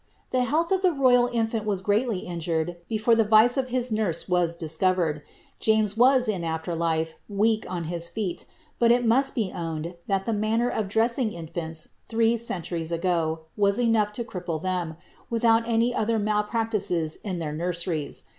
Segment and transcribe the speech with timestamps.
[0.31, 4.27] The health of the royal infant was greatly injured before the vice of his nurse
[4.27, 5.21] was discovered.
[5.59, 8.45] James was, in afier life, weak on his feet;
[8.79, 13.77] but it must be owned, that the manner of dressing infants, three centuries ago, was
[13.79, 14.95] enough to cripple them,
[15.29, 18.23] without any other malpractices in their nurse ries.